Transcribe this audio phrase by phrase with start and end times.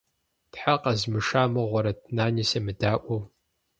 [0.51, 3.21] Тхьэ къэзмыша мыгъуэрэт, Нани семыдаӏуэу.